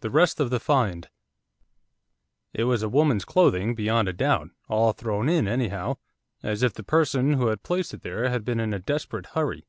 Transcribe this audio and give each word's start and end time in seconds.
THE 0.00 0.10
REST 0.10 0.40
OF 0.40 0.50
THE 0.50 0.58
FIND 0.58 1.08
It 2.52 2.64
was 2.64 2.82
a 2.82 2.88
woman's 2.88 3.24
clothing, 3.24 3.76
beyond 3.76 4.08
a 4.08 4.12
doubt, 4.12 4.48
all 4.68 4.92
thrown 4.92 5.28
in 5.28 5.46
anyhow, 5.46 5.98
as 6.42 6.64
if 6.64 6.74
the 6.74 6.82
person 6.82 7.34
who 7.34 7.46
had 7.46 7.62
placed 7.62 7.94
it 7.94 8.02
there 8.02 8.28
had 8.28 8.44
been 8.44 8.58
in 8.58 8.74
a 8.74 8.80
desperate 8.80 9.26
hurry. 9.38 9.68